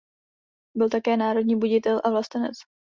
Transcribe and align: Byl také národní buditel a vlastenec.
Byl 0.77 0.89
také 0.89 1.17
národní 1.17 1.55
buditel 1.55 2.01
a 2.03 2.09
vlastenec. 2.09 2.53